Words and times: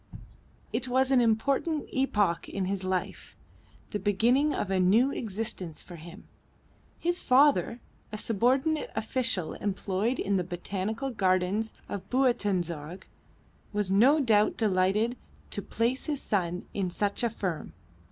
It 0.73 0.87
was 0.87 1.11
an 1.11 1.21
important 1.21 1.85
epoch 1.93 2.49
in 2.49 2.65
his 2.65 2.83
life, 2.83 3.35
the 3.91 3.99
beginning 3.99 4.51
of 4.51 4.71
a 4.71 4.79
new 4.79 5.11
existence 5.11 5.83
for 5.83 5.95
him. 5.97 6.27
His 6.97 7.21
father, 7.21 7.81
a 8.11 8.17
subordinate 8.17 8.89
official 8.95 9.53
employed 9.53 10.17
in 10.17 10.37
the 10.37 10.43
Botanical 10.43 11.11
Gardens 11.11 11.71
of 11.87 12.09
Buitenzorg, 12.09 13.03
was 13.73 13.91
no 13.91 14.19
doubt 14.19 14.57
delighted 14.57 15.17
to 15.51 15.61
place 15.61 16.05
his 16.07 16.19
son 16.19 16.65
in 16.73 16.89
such 16.89 17.21
a 17.21 17.29
firm. 17.29 17.73